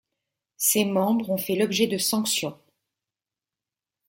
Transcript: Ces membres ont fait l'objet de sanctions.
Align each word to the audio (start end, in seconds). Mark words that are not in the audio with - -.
Ces 0.57 0.83
membres 0.83 1.29
ont 1.29 1.37
fait 1.37 1.55
l'objet 1.55 1.85
de 1.85 1.99
sanctions. 1.99 2.57